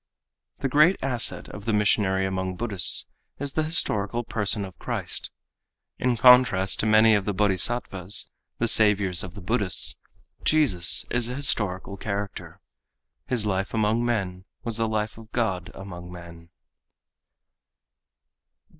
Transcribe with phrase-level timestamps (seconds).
[0.59, 3.05] _—The great asset of the missionary among Buddhists
[3.37, 5.29] is the historical person of Christ.
[5.99, 9.97] In contrast to many of the Bodhisattvas, the saviours of the Buddhists,
[10.43, 12.61] Jesus is a historical character.
[13.27, 16.49] His life among men was the life of God among men.